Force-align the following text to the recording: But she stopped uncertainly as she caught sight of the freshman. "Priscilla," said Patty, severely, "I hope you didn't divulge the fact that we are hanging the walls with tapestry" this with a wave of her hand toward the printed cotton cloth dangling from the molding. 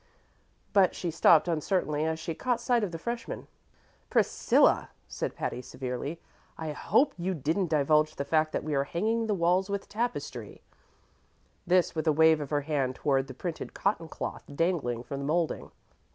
But 0.73 0.95
she 0.95 1.11
stopped 1.11 1.47
uncertainly 1.47 2.05
as 2.05 2.17
she 2.19 2.33
caught 2.33 2.59
sight 2.59 2.83
of 2.83 2.91
the 2.91 2.97
freshman. 2.97 3.45
"Priscilla," 4.09 4.89
said 5.07 5.35
Patty, 5.35 5.61
severely, 5.61 6.19
"I 6.57 6.71
hope 6.71 7.13
you 7.19 7.35
didn't 7.35 7.67
divulge 7.67 8.15
the 8.15 8.25
fact 8.25 8.51
that 8.53 8.63
we 8.63 8.73
are 8.73 8.85
hanging 8.85 9.27
the 9.27 9.35
walls 9.35 9.69
with 9.69 9.87
tapestry" 9.87 10.63
this 11.67 11.93
with 11.93 12.07
a 12.07 12.11
wave 12.11 12.41
of 12.41 12.49
her 12.49 12.61
hand 12.61 12.95
toward 12.95 13.27
the 13.27 13.35
printed 13.35 13.75
cotton 13.75 14.07
cloth 14.07 14.43
dangling 14.55 15.03
from 15.03 15.19
the 15.19 15.25
molding. 15.27 15.69